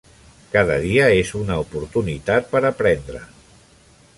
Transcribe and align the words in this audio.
Cada 0.53 0.77
dia 0.85 1.09
és 1.17 1.33
una 1.41 1.57
oportunitat 1.65 2.49
per 2.55 2.63
aprendre. 2.71 3.23